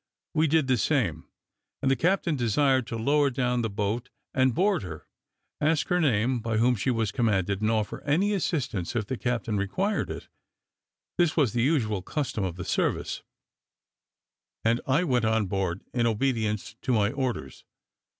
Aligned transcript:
We 0.33 0.47
did 0.47 0.65
the 0.65 0.77
same; 0.77 1.25
and 1.79 1.91
the 1.91 1.95
captain 1.95 2.35
desired 2.35 2.85
me 2.85 2.87
to 2.97 3.03
lower 3.03 3.29
down 3.29 3.61
the 3.61 3.69
boat, 3.69 4.09
and 4.33 4.55
board 4.55 4.81
her, 4.81 5.07
ask 5.61 5.89
her 5.89 6.01
name, 6.01 6.39
by 6.39 6.57
whom 6.57 6.73
she 6.75 6.89
was 6.89 7.11
commanded, 7.11 7.61
and 7.61 7.69
offer 7.69 8.01
any 8.03 8.33
assistance 8.33 8.95
if 8.95 9.05
the 9.05 9.15
captain 9.15 9.57
required 9.57 10.09
it. 10.09 10.27
This 11.19 11.37
was 11.37 11.53
the 11.53 11.61
usual 11.61 12.01
custom 12.01 12.43
of 12.43 12.55
the 12.55 12.65
service, 12.65 13.21
and 14.65 14.81
I 14.87 15.03
went 15.03 15.25
on 15.25 15.45
board 15.45 15.83
in 15.93 16.07
obedience 16.07 16.75
to 16.81 16.93
my 16.93 17.11
orders. 17.11 17.63